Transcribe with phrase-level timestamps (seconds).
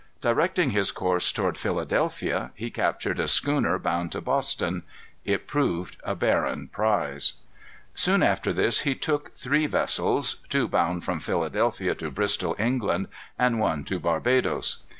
[0.19, 4.81] Directing his course toward Philadelphia, he captured a schooner bound to Boston.
[5.25, 7.33] It proved a barren prize.
[7.93, 13.59] Soon after this he took three vessels, two bound from Philadelphia to Bristol, England, and
[13.59, 14.79] one to Barbadoes.